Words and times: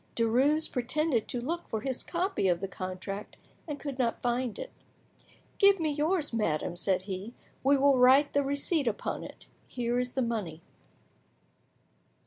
Derues 0.15 0.67
pretended 0.67 1.27
to 1.27 1.39
look 1.39 1.67
for 1.69 1.81
his 1.81 2.01
copy 2.01 2.47
of 2.47 2.59
the 2.59 2.67
contract, 2.67 3.37
and 3.67 3.79
could 3.79 3.99
not 3.99 4.19
find 4.19 4.57
it. 4.57 4.71
"Give 5.59 5.79
me 5.79 5.91
yours, 5.91 6.33
madame," 6.33 6.75
said 6.75 7.03
he; 7.03 7.35
"we 7.63 7.77
will 7.77 7.99
write 7.99 8.33
the 8.33 8.41
receipt 8.41 8.87
upon 8.87 9.23
it. 9.23 9.45
Here 9.67 9.99
is 9.99 10.13
the 10.13 10.23
money." 10.23 10.63